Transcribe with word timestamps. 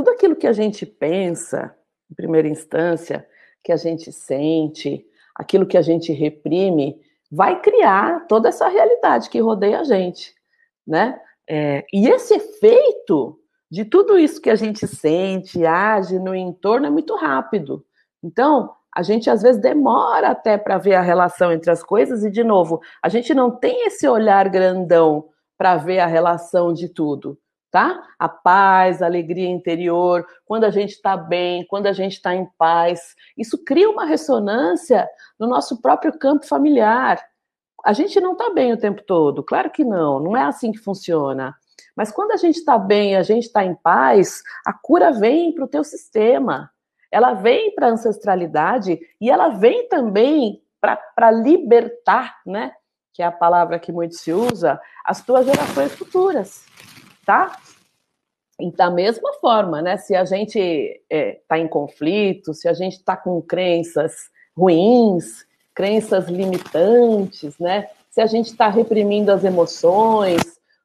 tudo 0.00 0.12
aquilo 0.12 0.34
que 0.34 0.46
a 0.46 0.52
gente 0.54 0.86
pensa, 0.86 1.76
em 2.10 2.14
primeira 2.14 2.48
instância, 2.48 3.28
que 3.62 3.70
a 3.70 3.76
gente 3.76 4.10
sente, 4.10 5.04
aquilo 5.36 5.66
que 5.66 5.76
a 5.76 5.82
gente 5.82 6.10
reprime, 6.10 6.98
vai 7.30 7.60
criar 7.60 8.26
toda 8.26 8.48
essa 8.48 8.66
realidade 8.66 9.28
que 9.28 9.38
rodeia 9.40 9.80
a 9.80 9.84
gente, 9.84 10.34
né? 10.86 11.20
É, 11.46 11.84
e 11.92 12.08
esse 12.08 12.32
efeito 12.32 13.38
de 13.70 13.84
tudo 13.84 14.18
isso 14.18 14.40
que 14.40 14.48
a 14.48 14.54
gente 14.54 14.86
sente, 14.86 15.66
age 15.66 16.18
no 16.18 16.34
entorno 16.34 16.86
é 16.86 16.90
muito 16.90 17.14
rápido. 17.14 17.84
Então, 18.24 18.74
a 18.96 19.02
gente 19.02 19.28
às 19.28 19.42
vezes 19.42 19.60
demora 19.60 20.30
até 20.30 20.56
para 20.56 20.78
ver 20.78 20.94
a 20.94 21.02
relação 21.02 21.52
entre 21.52 21.70
as 21.70 21.82
coisas, 21.82 22.24
e 22.24 22.30
de 22.30 22.42
novo, 22.42 22.80
a 23.02 23.08
gente 23.10 23.34
não 23.34 23.50
tem 23.50 23.86
esse 23.86 24.08
olhar 24.08 24.48
grandão 24.48 25.28
para 25.58 25.76
ver 25.76 25.98
a 25.98 26.06
relação 26.06 26.72
de 26.72 26.88
tudo, 26.88 27.38
tá? 27.70 28.02
A 28.18 28.28
paz, 28.28 29.00
a 29.00 29.06
alegria 29.06 29.48
interior, 29.48 30.26
quando 30.44 30.64
a 30.64 30.70
gente 30.70 30.90
está 30.90 31.16
bem, 31.16 31.64
quando 31.68 31.86
a 31.86 31.92
gente 31.92 32.14
está 32.14 32.34
em 32.34 32.46
paz, 32.58 33.14
isso 33.36 33.62
cria 33.64 33.88
uma 33.88 34.04
ressonância 34.04 35.08
no 35.38 35.46
nosso 35.46 35.80
próprio 35.80 36.18
campo 36.18 36.46
familiar. 36.46 37.20
A 37.84 37.92
gente 37.92 38.20
não 38.20 38.32
está 38.32 38.50
bem 38.50 38.72
o 38.72 38.78
tempo 38.78 39.02
todo, 39.02 39.42
claro 39.42 39.70
que 39.70 39.84
não, 39.84 40.20
não 40.20 40.36
é 40.36 40.42
assim 40.42 40.72
que 40.72 40.78
funciona. 40.78 41.54
Mas 41.96 42.10
quando 42.10 42.32
a 42.32 42.36
gente 42.36 42.56
está 42.56 42.78
bem, 42.78 43.16
a 43.16 43.22
gente 43.22 43.44
está 43.44 43.64
em 43.64 43.74
paz, 43.74 44.42
a 44.66 44.72
cura 44.72 45.12
vem 45.12 45.52
para 45.52 45.64
o 45.64 45.68
teu 45.68 45.84
sistema 45.84 46.70
ela 47.10 47.34
vem 47.34 47.74
para 47.74 47.88
a 47.88 47.90
ancestralidade 47.90 48.98
e 49.20 49.30
ela 49.30 49.48
vem 49.48 49.88
também 49.88 50.62
para 50.80 51.30
libertar, 51.30 52.40
né? 52.46 52.72
Que 53.12 53.22
é 53.22 53.26
a 53.26 53.32
palavra 53.32 53.78
que 53.78 53.90
muito 53.90 54.14
se 54.14 54.32
usa, 54.32 54.80
as 55.04 55.22
tuas 55.22 55.44
gerações 55.44 55.92
futuras, 55.92 56.64
tá? 57.30 57.56
E 58.58 58.72
da 58.72 58.90
mesma 58.90 59.32
forma, 59.34 59.80
né? 59.80 59.96
Se 59.96 60.16
a 60.16 60.24
gente 60.24 60.58
está 60.58 61.04
é, 61.08 61.40
tá 61.46 61.58
em 61.60 61.68
conflito, 61.68 62.52
se 62.52 62.68
a 62.68 62.74
gente 62.74 62.94
está 62.94 63.16
com 63.16 63.40
crenças 63.40 64.28
ruins, 64.56 65.46
crenças 65.72 66.26
limitantes, 66.26 67.56
né? 67.60 67.88
Se 68.10 68.20
a 68.20 68.26
gente 68.26 68.48
está 68.48 68.68
reprimindo 68.68 69.30
as 69.30 69.44
emoções, 69.44 70.40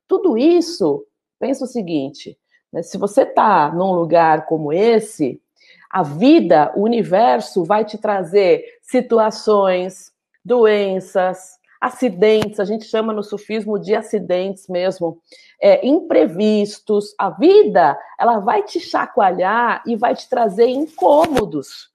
tudo 0.07 0.37
isso, 0.37 1.03
pensa 1.39 1.65
o 1.65 1.67
seguinte: 1.67 2.37
né, 2.71 2.83
se 2.83 2.95
você 2.95 3.23
está 3.23 3.71
num 3.73 3.93
lugar 3.93 4.45
como 4.45 4.71
esse, 4.71 5.41
a 5.89 6.03
vida, 6.03 6.71
o 6.75 6.83
universo 6.83 7.63
vai 7.63 7.83
te 7.83 7.97
trazer 7.97 8.63
situações, 8.83 10.13
doenças, 10.45 11.57
acidentes, 11.79 12.59
a 12.59 12.65
gente 12.65 12.85
chama 12.85 13.13
no 13.13 13.23
sufismo 13.23 13.79
de 13.79 13.95
acidentes 13.95 14.67
mesmo, 14.67 15.21
é, 15.61 15.85
imprevistos. 15.85 17.13
A 17.17 17.29
vida, 17.29 17.97
ela 18.19 18.39
vai 18.39 18.63
te 18.63 18.79
chacoalhar 18.79 19.83
e 19.85 19.95
vai 19.95 20.15
te 20.15 20.29
trazer 20.29 20.67
incômodos 20.67 21.91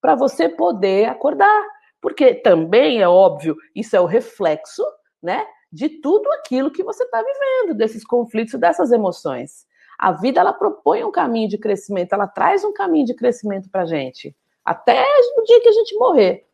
para 0.00 0.14
você 0.14 0.48
poder 0.48 1.08
acordar. 1.08 1.66
Porque 2.00 2.34
também 2.34 3.00
é 3.00 3.08
óbvio, 3.08 3.56
isso 3.74 3.96
é 3.96 4.00
o 4.00 4.06
reflexo, 4.06 4.84
né, 5.22 5.44
de 5.70 5.88
tudo 5.88 6.30
aquilo 6.32 6.70
que 6.70 6.82
você 6.82 7.04
está 7.04 7.22
vivendo, 7.22 7.76
desses 7.76 8.04
conflitos, 8.04 8.58
dessas 8.58 8.92
emoções. 8.92 9.66
A 9.98 10.12
vida 10.12 10.40
ela 10.40 10.52
propõe 10.52 11.02
um 11.02 11.10
caminho 11.10 11.48
de 11.48 11.58
crescimento, 11.58 12.12
ela 12.12 12.28
traz 12.28 12.62
um 12.64 12.72
caminho 12.72 13.04
de 13.04 13.14
crescimento 13.14 13.68
para 13.68 13.84
gente, 13.84 14.34
até 14.64 15.04
o 15.36 15.42
dia 15.42 15.60
que 15.60 15.68
a 15.68 15.72
gente 15.72 15.96
morrer. 15.96 16.47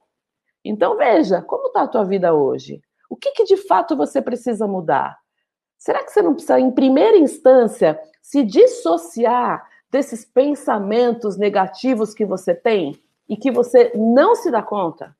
Então 0.64 0.96
veja, 0.96 1.42
como 1.42 1.66
está 1.66 1.82
a 1.82 1.88
tua 1.88 2.04
vida 2.04 2.32
hoje? 2.32 2.80
O 3.10 3.16
que, 3.16 3.32
que 3.32 3.44
de 3.44 3.56
fato 3.56 3.96
você 3.96 4.22
precisa 4.22 4.66
mudar? 4.66 5.18
Será 5.76 6.02
que 6.02 6.10
você 6.10 6.22
não 6.22 6.32
precisa, 6.32 6.58
em 6.58 6.70
primeira 6.70 7.18
instância, 7.18 8.00
se 8.22 8.42
dissociar 8.42 9.68
desses 9.90 10.24
pensamentos 10.24 11.36
negativos 11.36 12.14
que 12.14 12.24
você 12.24 12.54
tem 12.54 12.98
e 13.28 13.36
que 13.36 13.50
você 13.50 13.92
não 13.94 14.34
se 14.34 14.50
dá 14.50 14.62
conta? 14.62 15.14